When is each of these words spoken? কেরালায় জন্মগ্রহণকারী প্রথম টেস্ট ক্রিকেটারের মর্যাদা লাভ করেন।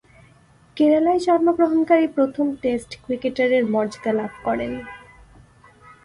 কেরালায় 0.77 1.21
জন্মগ্রহণকারী 1.27 2.05
প্রথম 2.15 2.47
টেস্ট 2.61 2.91
ক্রিকেটারের 3.03 3.63
মর্যাদা 3.65 4.11
লাভ 4.19 4.31
করেন। 4.43 4.71